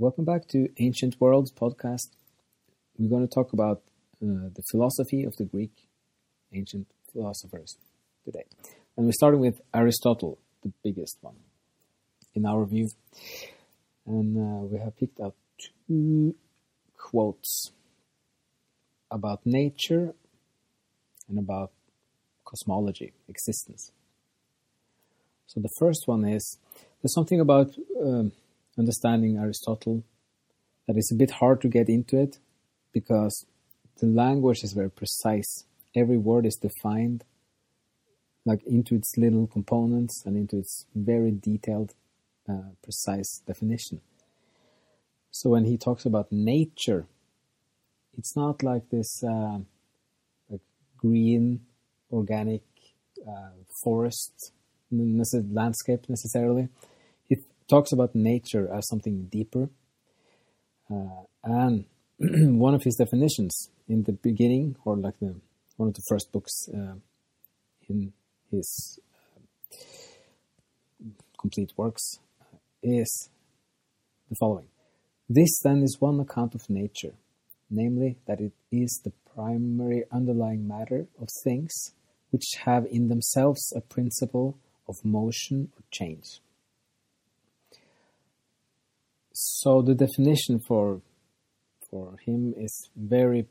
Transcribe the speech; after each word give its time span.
Welcome 0.00 0.24
back 0.24 0.48
to 0.48 0.66
Ancient 0.78 1.20
Worlds 1.20 1.52
podcast. 1.52 2.16
We're 2.96 3.10
going 3.10 3.28
to 3.28 3.34
talk 3.34 3.52
about 3.52 3.82
uh, 4.22 4.48
the 4.56 4.62
philosophy 4.70 5.24
of 5.24 5.36
the 5.36 5.44
Greek 5.44 5.72
ancient 6.54 6.86
philosophers 7.12 7.76
today. 8.24 8.44
And 8.96 9.04
we're 9.04 9.12
starting 9.12 9.40
with 9.40 9.60
Aristotle, 9.74 10.38
the 10.62 10.72
biggest 10.82 11.18
one 11.20 11.34
in 12.34 12.46
our 12.46 12.64
view. 12.64 12.88
And 14.06 14.38
uh, 14.38 14.64
we 14.68 14.78
have 14.78 14.96
picked 14.96 15.20
out 15.20 15.34
two 15.86 16.34
quotes 16.96 17.70
about 19.10 19.40
nature 19.44 20.14
and 21.28 21.38
about 21.38 21.72
cosmology, 22.46 23.12
existence. 23.28 23.92
So 25.46 25.60
the 25.60 25.68
first 25.78 26.08
one 26.08 26.24
is 26.24 26.56
there's 27.02 27.12
something 27.12 27.38
about. 27.38 27.74
Um, 28.02 28.32
understanding 28.80 29.38
Aristotle 29.38 30.02
that 30.86 30.96
it's 30.96 31.12
a 31.12 31.14
bit 31.22 31.32
hard 31.32 31.60
to 31.60 31.68
get 31.68 31.88
into 31.88 32.18
it 32.18 32.38
because 32.92 33.46
the 34.00 34.06
language 34.06 34.64
is 34.64 34.72
very 34.72 34.90
precise. 34.90 35.64
Every 35.94 36.16
word 36.16 36.46
is 36.46 36.56
defined 36.56 37.24
like 38.44 38.62
into 38.66 38.94
its 38.94 39.16
little 39.16 39.46
components 39.46 40.24
and 40.24 40.36
into 40.36 40.56
its 40.58 40.86
very 40.94 41.30
detailed, 41.30 41.94
uh, 42.48 42.70
precise 42.82 43.42
definition. 43.46 44.00
So 45.30 45.50
when 45.50 45.66
he 45.66 45.76
talks 45.76 46.04
about 46.06 46.32
nature, 46.32 47.06
it's 48.18 48.34
not 48.34 48.62
like 48.62 48.88
this 48.90 49.22
uh, 49.22 49.58
like 50.48 50.64
green, 50.96 51.60
organic 52.10 52.62
uh, 53.28 53.50
forest 53.84 54.52
landscape 54.90 56.08
necessarily 56.08 56.68
talks 57.70 57.92
about 57.92 58.14
nature 58.14 58.68
as 58.74 58.88
something 58.88 59.28
deeper. 59.30 59.70
Uh, 60.90 61.22
and 61.44 61.84
one 62.58 62.74
of 62.74 62.82
his 62.82 62.96
definitions 62.96 63.70
in 63.88 64.02
the 64.02 64.12
beginning, 64.12 64.76
or 64.84 64.96
like 64.96 65.18
the 65.20 65.36
one 65.76 65.88
of 65.88 65.94
the 65.94 66.02
first 66.08 66.30
books 66.32 66.68
uh, 66.74 66.96
in 67.88 68.12
his 68.50 68.98
uh, 69.72 71.06
complete 71.40 71.72
works, 71.76 72.18
is 72.82 73.30
the 74.28 74.36
following. 74.38 74.66
This 75.28 75.60
then 75.62 75.82
is 75.82 75.96
one 76.00 76.20
account 76.20 76.54
of 76.54 76.68
nature, 76.68 77.14
namely 77.70 78.18
that 78.26 78.40
it 78.40 78.52
is 78.72 79.00
the 79.04 79.12
primary 79.34 80.04
underlying 80.12 80.66
matter 80.66 81.06
of 81.20 81.28
things 81.44 81.92
which 82.30 82.54
have 82.64 82.84
in 82.90 83.08
themselves 83.08 83.72
a 83.76 83.80
principle 83.80 84.58
of 84.88 84.96
motion 85.04 85.70
or 85.76 85.82
change. 85.90 86.40
So 89.42 89.80
the 89.80 89.94
definition 89.94 90.60
for 90.68 91.00
for 91.90 92.16
him 92.26 92.52
is 92.58 92.90
very 92.94 93.46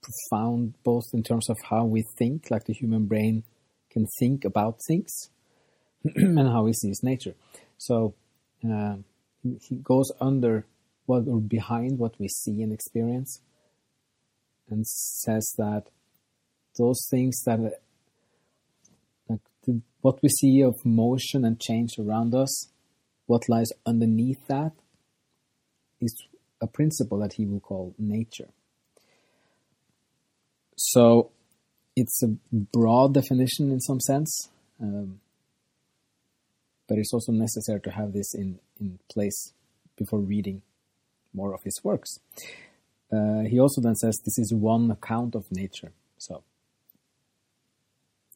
profound, 0.00 0.74
both 0.84 1.02
in 1.12 1.24
terms 1.24 1.50
of 1.50 1.56
how 1.68 1.84
we 1.84 2.04
think, 2.16 2.48
like 2.48 2.64
the 2.64 2.72
human 2.72 3.06
brain 3.06 3.42
can 3.90 4.06
think 4.20 4.44
about 4.44 4.78
things, 4.86 5.30
and 6.14 6.38
how 6.38 6.66
he 6.66 6.72
sees 6.72 7.00
nature. 7.02 7.34
So 7.76 8.14
uh, 8.64 8.98
he 9.42 9.76
goes 9.82 10.12
under 10.20 10.64
what 11.06 11.26
or 11.26 11.40
behind 11.40 11.98
what 11.98 12.18
we 12.20 12.28
see 12.28 12.62
and 12.62 12.72
experience, 12.72 13.40
and 14.70 14.86
says 14.86 15.54
that 15.58 15.86
those 16.78 17.04
things 17.10 17.42
that 17.46 17.58
like 19.28 19.40
the, 19.66 19.80
what 20.02 20.22
we 20.22 20.28
see 20.28 20.62
of 20.62 20.74
motion 20.84 21.44
and 21.44 21.60
change 21.60 21.98
around 21.98 22.32
us, 22.32 22.68
what 23.26 23.48
lies 23.48 23.72
underneath 23.84 24.46
that 24.46 24.72
is 26.00 26.14
a 26.60 26.66
principle 26.66 27.18
that 27.18 27.34
he 27.34 27.46
will 27.46 27.60
call 27.60 27.94
nature. 27.98 28.48
So 30.76 31.30
it's 31.94 32.22
a 32.22 32.28
broad 32.52 33.14
definition 33.14 33.70
in 33.70 33.80
some 33.80 34.00
sense, 34.00 34.50
um, 34.80 35.20
but 36.88 36.98
it's 36.98 37.12
also 37.12 37.32
necessary 37.32 37.80
to 37.80 37.90
have 37.90 38.12
this 38.12 38.34
in, 38.34 38.58
in 38.78 38.98
place 39.10 39.52
before 39.96 40.20
reading 40.20 40.62
more 41.32 41.54
of 41.54 41.62
his 41.64 41.80
works. 41.82 42.18
Uh, 43.12 43.42
he 43.48 43.58
also 43.58 43.80
then 43.80 43.94
says 43.94 44.18
this 44.24 44.38
is 44.38 44.52
one 44.52 44.90
account 44.90 45.34
of 45.34 45.44
nature. 45.50 45.92
So, 46.18 46.42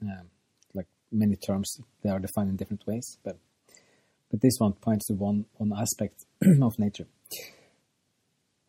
um, 0.00 0.30
like 0.74 0.86
many 1.10 1.36
terms, 1.36 1.80
they 2.02 2.10
are 2.10 2.20
defined 2.20 2.50
in 2.50 2.56
different 2.56 2.86
ways, 2.86 3.18
but 3.24 3.36
but 4.30 4.40
this 4.40 4.54
one 4.58 4.72
points 4.72 5.06
to 5.08 5.14
one 5.14 5.46
one 5.54 5.72
aspect 5.78 6.24
of 6.62 6.78
nature. 6.78 7.06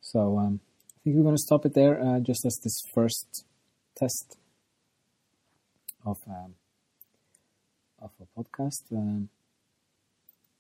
So 0.02 0.38
um, 0.38 0.60
I 0.92 0.98
think 1.04 1.16
we're 1.16 1.24
going 1.24 1.36
to 1.36 1.42
stop 1.42 1.66
it 1.66 1.74
there, 1.74 2.02
uh, 2.02 2.20
just 2.20 2.46
as 2.46 2.60
this 2.64 2.82
first 2.94 3.46
test 3.96 4.38
of 6.06 6.18
um, 6.28 6.56
of 8.02 8.12
a 8.22 8.40
podcast, 8.40 8.92
um, 8.92 9.30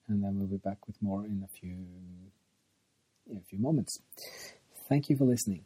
and 0.07 0.23
then 0.23 0.39
we'll 0.39 0.47
be 0.47 0.57
back 0.57 0.87
with 0.87 1.01
more 1.01 1.25
in 1.25 1.43
a 1.43 1.47
few 1.59 1.75
in 3.29 3.37
a 3.37 3.41
few 3.41 3.59
moments. 3.59 3.99
Thank 4.89 5.09
you 5.09 5.17
for 5.17 5.25
listening. 5.25 5.65